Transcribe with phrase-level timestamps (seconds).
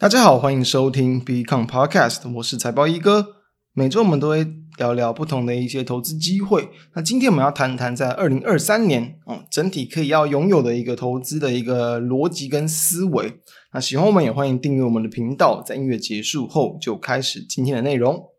[0.00, 3.34] 大家好，欢迎收听 Become Podcast，我是财报一哥。
[3.74, 4.46] 每周我们都会
[4.78, 6.70] 聊聊不同的一些投资机会。
[6.94, 13.40] 那今天我们要谈谈在二零二三年，嗯，整体可以要拥有的一个投资的一个逻辑跟思维。
[13.74, 15.62] 那喜欢我们也欢迎订阅我们的频道。
[15.62, 18.29] 在音乐结束后，就开始今天的内容。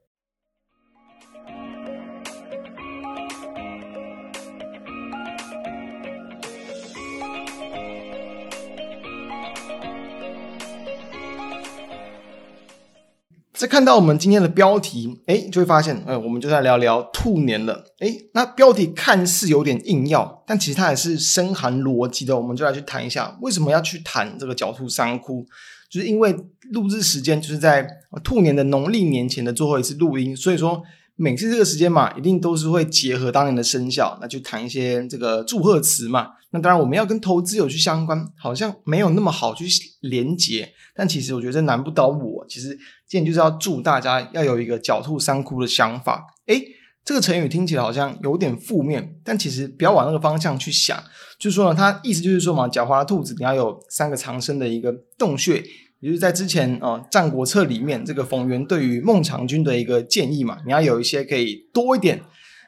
[13.61, 17.85] 再看到我们今天的标题，哎，就会发现，哎，我们就在聊聊兔年了。
[17.99, 22.35] 哎，那标题看似有点硬要，但其实它也是深含逻辑的。
[22.35, 25.45] 我们就来去谈一下，为什么要去谈这个狡兔三窟？
[25.91, 26.35] 就是因为
[26.71, 27.87] 录制时间就是在
[28.23, 30.81] 兔年的农历年前的最后一次录音，所以说。
[31.15, 36.29] 每次这个时间嘛，一定都是会结合当年的生肖，那就谈一些这个祝贺词嘛。
[36.53, 39.65] 那当然，我们要跟投资有去相关，好像没有那么好去
[40.01, 40.73] 连接。
[40.93, 42.45] 但其实我觉得难不倒我。
[42.49, 46.25] 其实今天就是要祝大家要有一个狡兔三窟的想法。
[46.47, 46.61] 诶，
[47.05, 51.01] 这个成语听起来好像有点负面，但其实不要往那个方向去想。
[51.39, 55.63] 就是说呢，它意思就是说嘛，狡猾的兔子你要有三个藏身的一个洞穴。
[56.01, 62.19] 也就是在之前啊，《战国策》里面，这个冯源对于孟尝君的一个建议嘛，你要有一些可以多一点，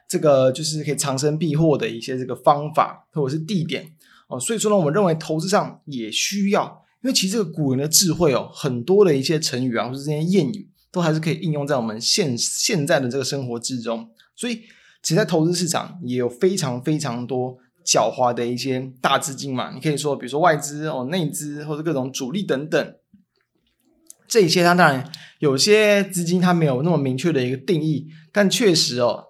[0.07, 3.91] 这个就是可以藏身避祸的一些这个方法或者是地点
[4.27, 4.39] 哦。
[4.39, 14.07] 所以说呢，我们认为投资上也需要，因为其实这个古人的智慧哦，很多的一些成语啊，或者这些谚语，都还是可以应用在我们现现在的这个生活之中。
[14.35, 14.61] 所以，
[15.01, 19.71] 其实在投资市场也有非常非常多狡猾的一些大资金嘛。
[19.73, 22.95] 你可以说，比如说外资哦、内资或者各种主力等等。
[24.33, 29.25] 这一些，它当然有些资金它没有那么明确的一个定义，但确实哦，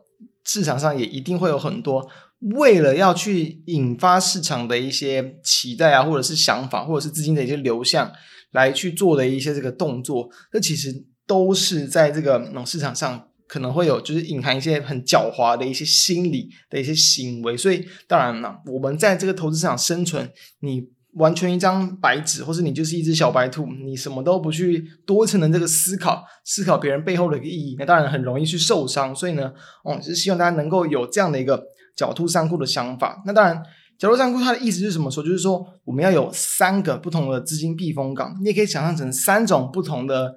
[0.46, 2.10] 市场上也一定会有很多
[2.56, 8.10] 为了要去引发市场的一些期待啊，或者是想法，或者是资金的一些流向
[8.52, 17.58] 来去做的一些这个动作，这其实都是在这个嗯市场上可能会有，就是隐含一些很狡猾的一些心理的一些行为。
[17.58, 20.32] 所以当然了，我们在这个投资市场生存，
[20.62, 20.88] 你。
[21.16, 29.16] 完全一张白纸，或是你就是一只小白兔，你什么都不去多层的这个思考，思考别人背后的一个意义，那当然很容易去受伤。
[29.16, 29.52] 所以呢，
[29.84, 31.64] 哦，是希望大家能够有这样的一个
[31.98, 33.22] 狡兔三窟的想法。
[33.26, 33.62] 那当然，
[34.00, 35.24] 狡兔三窟它的意思是什么说？
[35.24, 40.36] 就是说我们要有三个不同的资金避风港，你也可以想象成三种不同的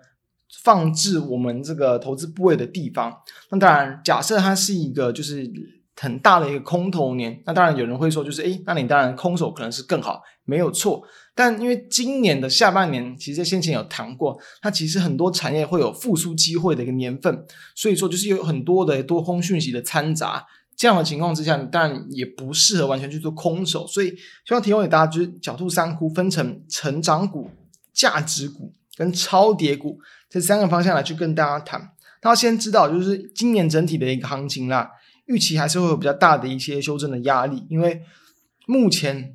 [0.63, 3.13] 放置我们这个投资部位的地方。
[3.51, 5.51] 那当然，假设它是一个就是。
[5.99, 11.03] 很大的一个空头年，那当然有人会说，就是诶，那你当然空手可能是更好，没有错。
[11.35, 20.47] 但因为今年的下半年，其实在先前有谈过，它其实很多产业会有复苏机会的一个年份，所以说就是有很多的多空讯息的掺杂，
[20.77, 23.87] 这样的情况之下，你当然也不适合完全去做空手。
[23.87, 24.11] 所以
[24.47, 27.51] 希望提供给大家，就是狡兔三窟分成成长股、
[27.93, 31.91] 价值股跟超跌股这三个方向来去跟大家谈。
[32.23, 34.91] 那先知道，就是今年整体的一个行情啦。
[35.27, 38.03] 预期还是会有比较大的一些修正的压力，因为
[38.67, 39.35] 目前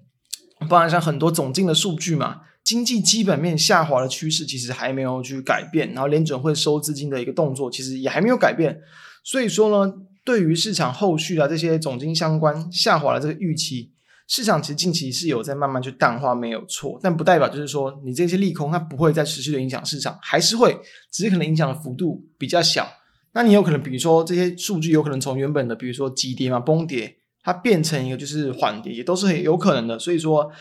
[0.70, 8.80] 包含像很多总经的数据嘛，经济基本面下滑的趋势其实还没有去改变，然后联准会收资金的一个动作其实也还没有改变，
[9.24, 9.94] 所以说呢，
[10.24, 13.92] 对于市场后续的这些总经相关下滑的这个预期，
[14.28, 20.80] 市场其实近期是有在慢慢去淡化，没有错，但不代表就是说你这些利空它不会再持续的影响市场，还是会，
[21.12, 22.88] 只是可能影响的幅度比较小。
[23.34, 29.98] 那你有可能，比如说这些数据有可能从原本的，比如说急跌嘛、崩跌，它变成一个就是缓跌，也都是很有可能的。
[29.98, 30.52] 所以说，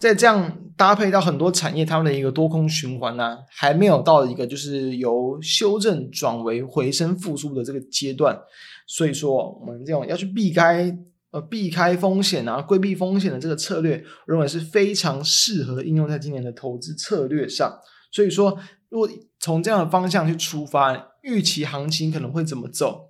[0.00, 8.40] 在这样搭配到很多产业它们的一个多空循环呢、还没有到一个就是由修正转为回升复苏的这个阶段。
[8.86, 10.90] 所以说，我们这种要去避开
[11.30, 17.78] 呃避开风险啊、规避风险的这个策略，我认为是非常适合应用在今年的投资策略上。
[18.10, 18.58] 所以说，
[18.88, 19.06] 如果
[19.38, 21.07] 从这样的方向去出发。
[21.22, 23.06] 预期行情可能会怎么走？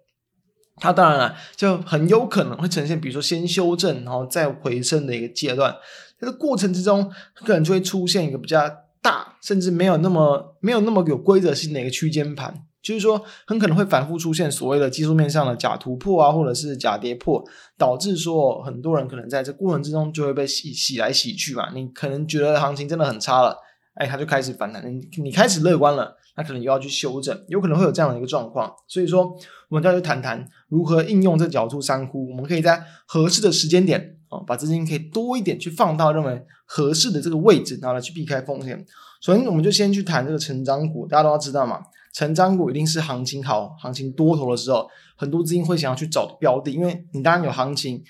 [0.80, 5.74] 它当然了，就很有可能会呈现，比如说先修正，然后再回升的一个阶段。
[6.20, 8.60] 这个过程之中，可能就会出现一个比较
[9.02, 17.44] 大，甚至没有那么没有那么有规则性的一个区间盘，就是说很可能会反复出现所谓的技术面上的假突破啊，或者是假跌破，
[17.76, 21.70] 导致说很多人可能在这过程之中就会被洗洗来洗去嘛。
[21.74, 23.56] 你可能觉得行情真的很差了，
[23.94, 26.17] 哎，它就开始反弹，你你开始乐观了。
[26.38, 29.36] 那可能又要去修正，有可能会有这样的一个状况，所以说
[29.68, 32.30] 我们就要去谈谈如何应用这角度三窟。
[32.30, 38.86] 我们可以在合适的时间点啊，把资金可以多一点去放到认为合适的这个位置，然后来去避开风险。
[39.20, 41.80] 首先，我们就先去谈这个成长股，大家都要知道嘛，
[42.14, 48.00] 成长股一定是行情好、行情多头的时候，很多资金会想要去找标的，因为你当然有行情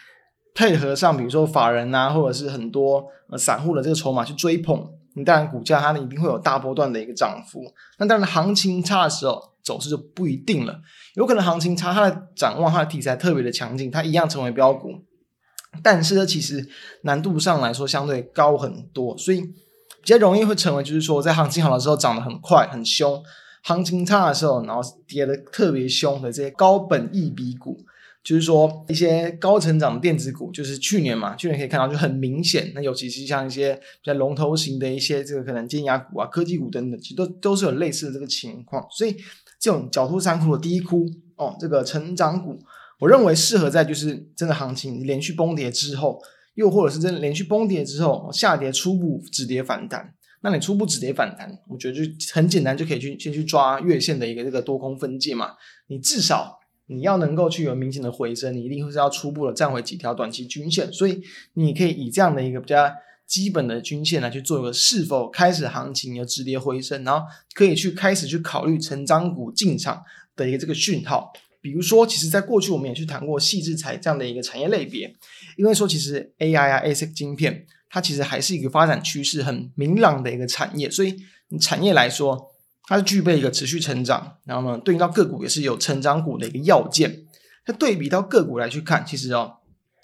[0.54, 3.06] 配合上，比如说法人啊，或者是很多
[3.38, 4.86] 散户的这个筹码去追捧。
[5.18, 7.62] 你当然股价它一定会有大波段的一个涨幅。
[7.98, 10.80] 那当然行情差的时候，走势就不一定了。
[11.14, 14.90] 有可能行情差，它的展望、它的题材特别的强劲，它一样成为标股。
[15.82, 16.66] 但是呢，其实
[17.02, 23.22] 难度上来说相对高很多，所以比较容易会成为就是说，在行情好的时候涨得很快很凶，
[23.62, 27.76] 行情差的时候，然后跌得特别凶的这些高本益比股。
[28.24, 32.70] 就是说，一些高成长的电子股，就是去年嘛，去年可以看到就很明显。
[32.74, 38.86] 那尤其是像一些比较龙头型的一些这个可能尖牙股啊、科技股等等，其实都都是有类似的这个情况。
[38.90, 39.16] 所以，
[39.58, 41.06] 这种狡兔三窟的第一窟
[41.36, 42.58] 哦，这个成长股，
[43.00, 46.20] 我认为适合在就是真的行情连续崩跌之后，
[46.54, 50.12] 又或者是真的连续崩跌之后下跌初步止跌反弹。
[50.42, 52.02] 那你初步止跌反弹，我觉得就
[52.34, 55.52] 很简单，就可以去先去抓月线的一个这个多空分界嘛。
[55.86, 56.57] 你至少。
[56.88, 61.22] 你要能够去有明显的回升，你一定会是要初步的站回几条短期均线，所以
[61.54, 62.90] 你可以以这样的一个比较
[63.26, 70.02] 基本的均线来去做一个是否开始行情有止跌回升，然后可以去开始去考虑成长股进场
[70.34, 71.30] 的一个这个讯号。
[71.60, 75.14] 比如说，其实在过去我们也去谈过矽智财这样的一个产业类别，
[75.56, 81.16] 因为说其实 AI 啊 ASIC 晶片，它其实还是一个发展趋势很明朗的一个产业，所以
[81.60, 82.52] 产业来说。
[82.88, 87.26] 它是具备一个持续成长，然后呢，对应到个股也是有成长股的一个要件。
[87.66, 89.56] 那对比到个股来去看，其实哦，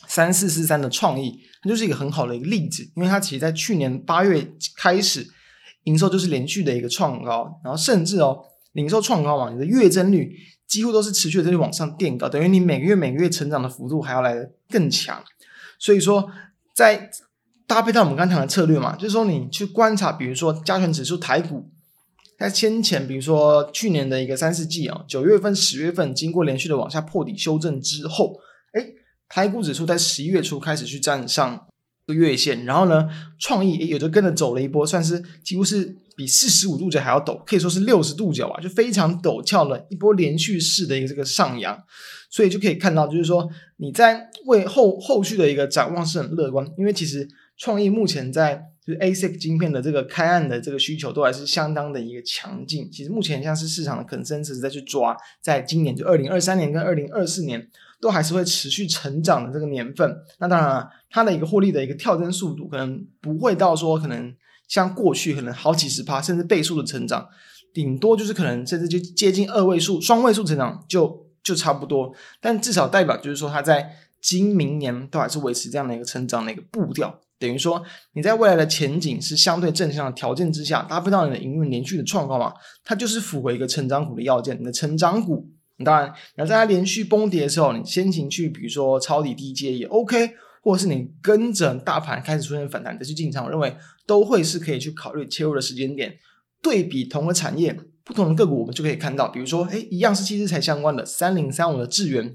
[0.07, 4.47] 三四四三的创意，它就是一个很好的一个例子，因为它其实在去年八月
[4.77, 5.27] 开始，
[5.85, 8.45] 营收就是连续的一个创高，然后甚至哦，
[8.75, 10.37] 营收创高嘛，你的月增率
[10.67, 15.25] 几乎都是持续的在往上垫高，等于你每个月每个月成长的幅度还要来得更强。
[15.79, 16.31] 所以说，
[16.75, 17.11] 在
[17.67, 21.71] 搭配到我们刚才的策略嘛，就是说你去观察，比如说加权指数台股。
[22.37, 28.37] 在先前，比如说去年的一个三四季啊，九月份、十月份，经过连续的往下破底修正之后，
[28.73, 28.85] 哎，
[29.29, 31.67] 台股指数在十一月初开始去站上
[32.07, 33.09] 个月线，然后呢，
[33.39, 41.81] 创意也就跟着走了一波，算是几乎是比四十五度角还要陡，可以说是六十度角吧，就非常陡峭的一波连续式的一个这个上扬，
[42.31, 48.74] 所以就可以看到，就是说你在为后后续的一个展望是很乐观，因为其实创意目前在。
[48.87, 52.91] 就是 ASIC 晶片的这个开案的这个需求都还是相当的一个强劲。
[52.93, 57.67] 其实目前像是市场的 consensus 在去抓，在今年就二零二三年跟二零二四年
[58.01, 60.15] 都还是会持续成长的这个年份。
[60.39, 64.35] 那当然了，它的一个获利的一个跳增速度可能不会到说可能
[64.69, 67.27] 像过去可能好几十趴甚至倍数的成长，
[67.73, 72.15] 顶多就是可能甚至就接近二位数、双位数成长就就差不多。
[72.41, 77.21] 但至少代表就是说它在今明年都还是维持这样的一个成长的一个步调。
[77.39, 77.83] 等于说，
[78.15, 82.55] 你在未来的前景是相对正向的条件之下，搭配到你的营运连续的创高嘛，
[82.85, 84.59] 它就是符合一个成长股的要件。
[84.59, 85.51] 你的成长股，
[85.85, 90.31] 当然，你要在它连续崩跌的时候，你先行去，比如说抄底低接也 OK，
[90.63, 93.77] 或者是你跟着大盘开始出现反弹再去进场，我认为
[94.07, 96.17] 都会是可以去考虑切入的时间点。
[96.63, 102.35] 对比同个产业，不同的个股，我们就可以看到，比如说，诶，一样是矽智财相关的三零三五的智源。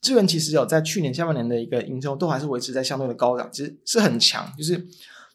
[0.00, 4.86] 智源其实有在去年下半年的一个营收都还是维持在相对的高档，其实是很强，就是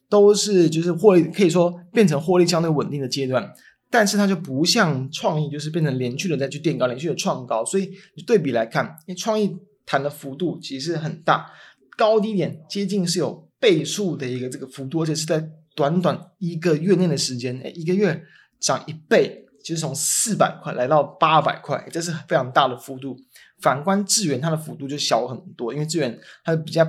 [0.10, 3.54] 都是就是获利可以说变成获利相对稳定的阶段，
[3.90, 11.52] 但是它就不像创意，就是变成连续的再去垫高，连续的创高，所以你对比来看，因为创意弹的幅度其实很大，
[11.96, 18.24] 高低点接近是有倍数的一个这个幅度，而且是在短短一个月内的时间，诶，一个月
[18.60, 23.16] 涨一倍，就是从四百块来到八百块，这是非常大的幅度。
[23.60, 26.86] 反观智原，它的幅度就小很多，因为智原它比较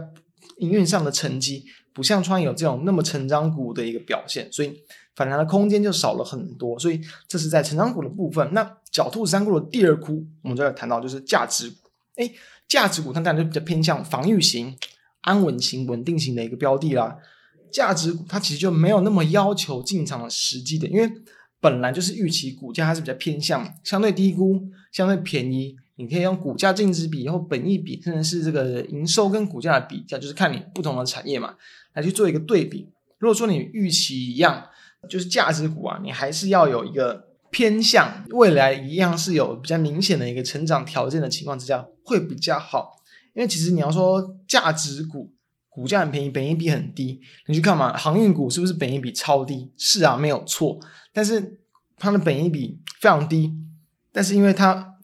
[0.58, 4.82] 营运上的成绩不像创意有这种那么成长股的一个表现，所以
[5.14, 6.78] 反弹的空间就少了很多。
[6.78, 8.52] 所以这是在成长股的部分。
[8.52, 11.90] 那狡兔三窟的第二窟，我们就要谈到就是价值股。
[12.16, 12.34] 诶，
[12.68, 14.76] 价值股它当然就比较偏向防御型、
[15.22, 17.16] 安稳型、稳定型的一个标的啦。
[17.70, 21.10] 价值股它其实就没有那么要求进场的时机点，因为
[21.60, 25.76] 本来就是预期股价它是比较偏向相对低估、相对便宜。
[25.96, 31.54] 你可以用股价净值比，或本益比，甚至是这个营收跟股价的比较，就是看你不同的产业嘛，
[31.94, 32.90] 来去做一个对比。
[33.18, 34.66] 如果说你预期一样，
[35.08, 42.92] 就是价值股啊，你还是要有一个偏向，未来一样是有比较明显的一个成长条件的情况之下，会比较好。
[43.34, 45.32] 因为其实你要说价值股
[45.68, 49.70] 股价很便宜，本益比很低，你去看嘛，航运股是不是本益比超低？
[49.76, 50.78] 是啊，没有错。
[51.12, 51.60] 但是
[51.96, 53.54] 它的本益比非常低，
[54.12, 54.95] 但是因为它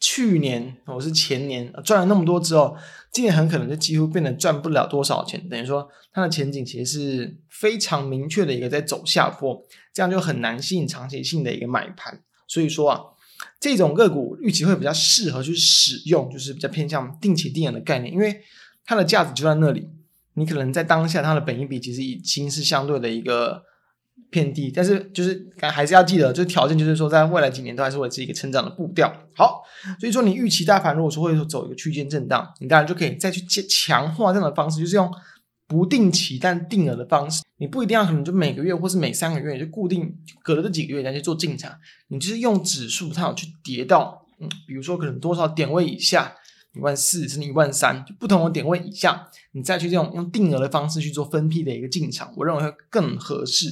[0.00, 2.74] 去年我是前年赚了那么多之后，
[3.12, 5.46] 今年很可能就几乎变得赚不了多少钱。
[5.48, 12.22] 等于说它的前景其实是非常明确的一个在走下坡，这样就很难吸引长期性的一个买盘。
[12.48, 13.00] 所以说啊，
[13.60, 18.40] 这种个股预期会比较适合去使用，就是比较偏向定期定额的概念，因为
[18.84, 19.88] 它的价值就在那里。
[20.34, 23.62] 你可能在当下它的本益比其实已经是相对的一个
[24.30, 29.12] 偏低，但是就是还是要记得，就条件就是说，在未来几年都还是维持一个成长的步调。
[29.34, 29.62] 好，
[29.98, 35.10] 所以说你预期大盘如果说会走一个区间震荡，你当然就可以再去强化这样的方式，就是用
[35.66, 37.42] 不定期但定额的方式。
[37.58, 41.72] 你不一定要可能就每个月或是每三个月就固定隔了这几个月再去做进场，
[42.08, 46.34] 你就是用指数它有去跌到，嗯，比如说可能多少点位以下。
[46.72, 53.66] 一万四甚至一万三，就不同的点位以下，你再去这种用定额的方式去做分批的一个进场，我认为会更合适。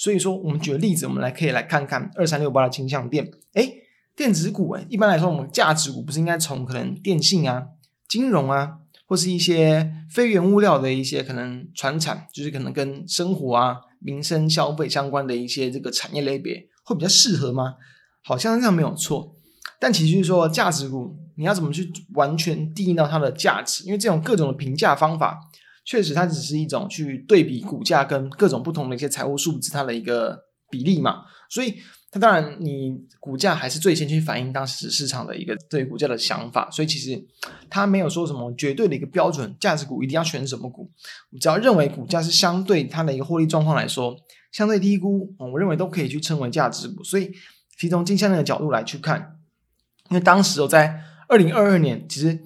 [0.00, 3.82] 所以说，我们举个例子，我们来可以来看看二三六八的金像电，诶，
[4.16, 7.66] 电子股诶，一般来说，我们价值股不是应该从可能电信啊、
[8.08, 17.74] 金融啊，或是一些非原物料的一些可能传产，就是可能跟生活啊、民生消费相关的一些这个产业类别，会比较适合吗？
[18.24, 19.36] 好像这样没有错。
[19.78, 23.84] 但其实就是说，价值股你要怎么去完全定义到它的价值？
[23.84, 25.38] 因为这种各种的评价方法，
[25.90, 31.24] 确实它只是一种去对比股价跟各种不同的一些财务数字它的一个比例嘛。
[31.48, 31.74] 所以
[32.12, 36.70] 它当然你股价还是最先去反映当时市场的一个对股价的想法。
[36.70, 37.20] 所以其实
[37.68, 40.88] 它没有说什么绝对的一个标准，价值股一定要选什么股。
[41.40, 44.16] 只要认为股价是相对它的一个获利状况来说
[44.52, 47.02] 相对低估，我认为都可以去称为价值股。
[47.02, 47.32] 所以
[47.76, 49.38] 其实从金像电的角度来去看。
[50.08, 52.38] 因为当时我在二零二二年，其实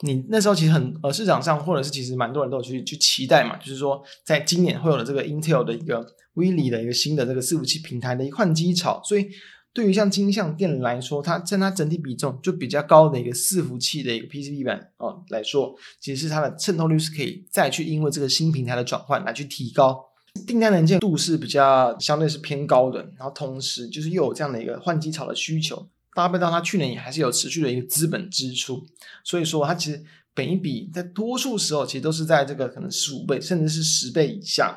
[0.00, 9.28] 你那时候其实很呃市场上或者是其实蛮多人都有去去期待嘛，就是说在今年会有了这个 Intel 的一个威力的一个新的这个伺服器平台的一个换机潮，所以
[9.72, 20.04] 对于像金像电来说，它占它整体比重就比较高的一个伺服器的一个 PCB 板哦来说，其实是它的渗透率是可以再去因为这个新平台的转换来去提高，
[20.46, 25.88] 订单能见度是比较相对是偏高的，然后同时就是又有这样的一个换机潮的需求。
[26.18, 28.84] 搭配到它去年也还是有持续的一个资本支出，
[29.22, 30.02] 所以说它其实
[30.34, 34.76] 本一比在多数时候其实都是在这个可能十五倍甚至是十倍以下，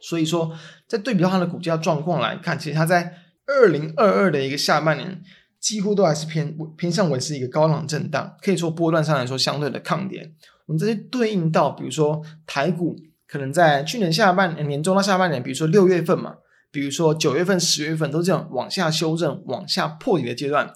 [0.00, 0.50] 所以说
[0.88, 3.12] 在对比到它的股价状况来看，其实它在
[3.46, 5.22] 二零二二的一个下半年
[5.60, 10.32] 几乎都还是偏偏向维持一个高档震荡，可以说波段上来说相对的抗跌。
[10.64, 12.96] 我们这些对应到比如说台股
[13.28, 16.36] 可能在去年下半年年中到下半年，比如说六月份嘛。
[16.70, 20.72] 比如说九月份、十月份都是这样往下修正、往下破底的阶段，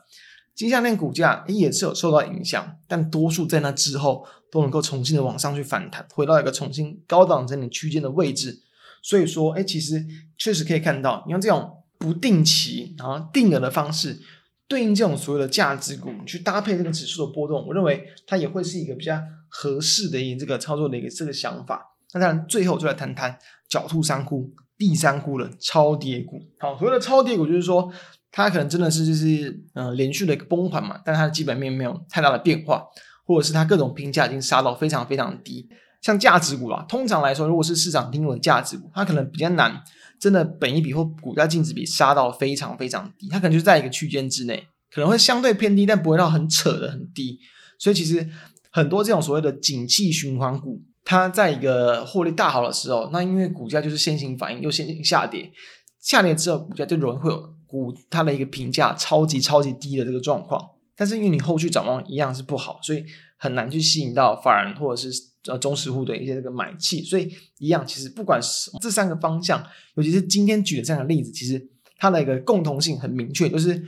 [0.55, 8.63] 金项链股价也是有受到影响，但多数在那之后都能够重新的往上去反弹，回到一个重新高档整理区间的位置。
[9.03, 10.05] 所以说，哎，其实
[10.37, 14.21] 确实可以看到，你用这种不定期然后定额的方式
[14.69, 19.19] 对应这种所有的价值股去搭配这个指数的波动，我认为它也会是一个比较
[19.49, 21.97] 合适的一个这个操作的一个这个想法。
[22.13, 23.39] 那当然，最后就来谈谈
[23.71, 24.53] 狡兔三窟。
[24.81, 27.93] 第三股的超跌股，好，所谓的超跌股就是说，
[28.33, 32.87] 它可能真的是就是嗯、呃、连续的一个崩盘嘛，但它的基本面没有太大的变化，
[33.27, 35.69] 或者是它各种评价已经杀到非常非常低。
[36.01, 39.83] 像价值股啊，通常来说，如果是市场定位的价值股，它可能比较难，
[40.19, 47.39] 真的本一比或股价净值比杀到非常非常低，它可能就在一个区间之内，可能会相对偏低，但不会到很扯的很低。
[47.79, 48.27] 所以其实
[48.71, 50.81] 很多这种所谓的景气循环股。
[51.11, 55.51] 它在一个获利大好的时候，那因为股价就是先行反应，又先行下跌，
[55.99, 60.65] 下跌之后股价就容易会有股它的一个评价超级超级低的这个状况。
[60.95, 63.05] 但是因为你后续展望一样是不好，所以
[63.37, 65.11] 很难去吸引到法人或者是
[65.49, 67.03] 呃中实户的一些这个买气。
[67.03, 71.61] 所以一样，其实不管是这三个方向，尤其是今天举的这样的例子，其实
[71.99, 73.83] 它的一个共同性很明确，就是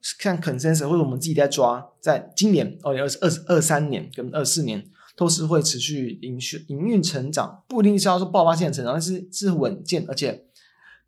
[0.00, 4.86] 像 Consensus 或者我们自己在抓，在今年哦，二二二三年跟二四年。
[5.16, 10.44] 都是会持续营运营运成长，不一定是要说爆发性的成长，但是是稳健，而且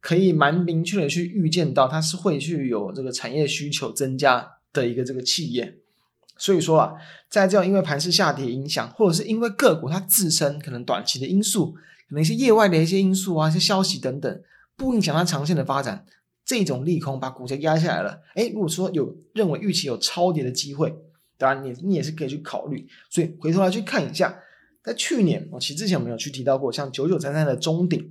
[0.01, 5.79] 可以蛮明确的去预见到它是会去有这个产业需求增加的一个这个企业。
[6.39, 6.93] 所以说啊，
[7.29, 11.73] 在这样因为盘势下跌影响，或者是因为个股它自身可能短期的因素，
[12.09, 14.43] 可能一些业外的一些因素啊，一些消息等等，
[14.77, 16.05] 不影响它长线的发展，
[16.45, 18.21] 这种利空把股价压下来了。
[18.37, 20.95] 诶，如果说有认为预期有超跌的机会。
[21.39, 22.87] 当然你，你也是可以去考虑。
[23.11, 24.35] 所以回头来去看一下，
[24.83, 28.09] 在去年，我其实之前我们有去提到过，像九九三三的中鼎，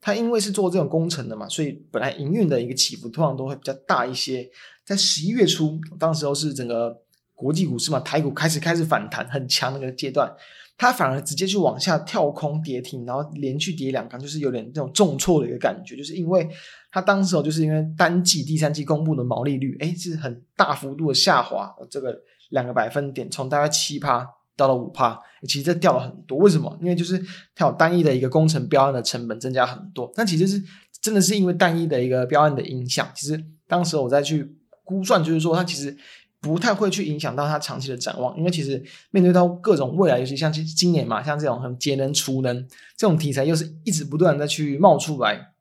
[0.00, 4.48] 它因为是做这种工程的嘛，所以本来营运的一个起伏通常都会比较大一些。
[4.84, 6.96] 在十一月初，当时候是整个
[7.34, 10.32] 国际股市嘛，台股开始开始反弹很强的那个阶段，
[10.76, 16.48] 它反而直接去往下跳空跌停，然后连续跌两根，就是有点这种重挫的一个感觉，就是因为
[16.90, 22.20] 它当时候就是因为单季第三季公布的毛利率，诶是很大幅度的下滑，这个。
[22.52, 25.18] 两个百分点，从大概七趴到了五趴，
[25.48, 26.38] 其实这掉了很多。
[26.38, 26.78] 为什么？
[26.80, 27.18] 因为就是
[27.54, 30.12] 它有单一的一个工程标案的成本增加很多。
[30.14, 30.62] 但其实是
[31.00, 33.08] 真的是因为单一的一个标案的影响。
[33.14, 34.54] 其实当时我再去
[34.84, 35.96] 估算，就是说它其实
[36.40, 38.36] 不太会去影响到它长期的展望。
[38.36, 45.52] 因为其实面对到各种未来，尤其像今今年嘛，像这种很节能、储能这种题材，又是一直不断的去冒出来。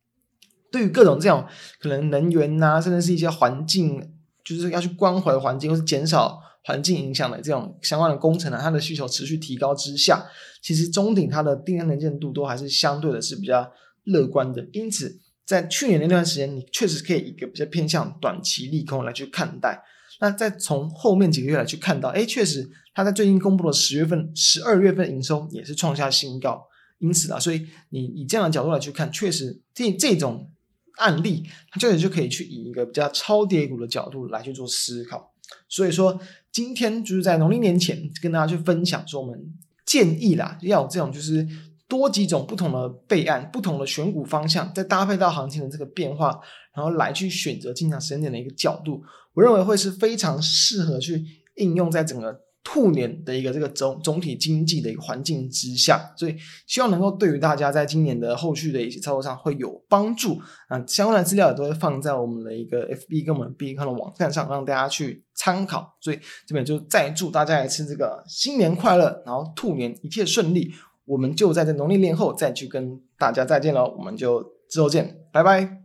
[0.69, 1.45] 对于各种这种
[1.79, 4.11] 可能能源呐、啊，甚至是一些环境，
[4.43, 10.25] 就是要去关怀环境或是减少环境影响的这种相关的工程呢、它的需求持续提高之下，
[10.61, 13.71] 其实中鼎它的订单能见度都还是相对的是比较
[14.03, 14.65] 乐观的。
[14.71, 19.83] 因此，在去年那段时间，你确实可以一个比较偏向短期利空来去看待。
[20.19, 26.67] 那再从后面几个月来去看到，哎，确实它在最近公布的十月份、十二月份营收也是创下新高。
[26.99, 30.51] 因此啊，所以你以这样的角度来去看，确实这这种
[30.97, 35.30] 案例，它确实就可以去以一个比较超跌股的角度来去做思考。
[35.67, 36.19] 所以说，
[36.51, 39.39] 今天就是在农历年前跟大家去分享，说我们
[39.85, 41.47] 建议啦，要有这种就是
[41.87, 46.39] 多几种不同的备案、不同的选股方向，再搭配到行情的这个变化，
[46.75, 49.01] 然后来去选择进场时间点的一个角度，
[49.33, 51.23] 我认为会是非常适合去
[51.55, 52.41] 应用在整个。
[52.63, 56.35] 兔年的一个这个总总体经济的一个环境之下，所以
[56.67, 60.39] 希望能够对于大家在今年的后续的一些操作上会有帮助。
[60.67, 65.97] 啊，相关的资料也都会放在我们的一个 FB 跟我们 B 站的网站上，让大家去参考。
[65.99, 70.71] 所以这边就再祝大家一次这个新年快乐，然后兔年一切顺利。
[71.05, 75.80] 我们就在这农历年后再去跟大家再见喽，我们就之后见，拜拜。